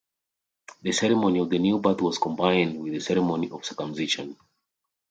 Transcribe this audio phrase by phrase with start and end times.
[0.81, 4.35] The ceremony of the new birth was combined with the ceremony of circumcision.